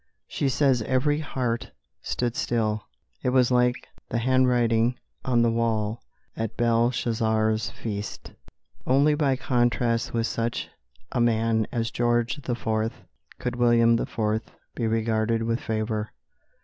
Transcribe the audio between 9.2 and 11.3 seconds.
contrast with such a